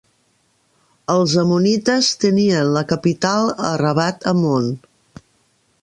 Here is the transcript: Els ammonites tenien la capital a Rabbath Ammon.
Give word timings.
Els 1.15 1.35
ammonites 1.41 2.09
tenien 2.25 2.73
la 2.79 2.83
capital 2.95 3.55
a 3.69 3.71
Rabbath 3.85 4.27
Ammon. 4.33 4.73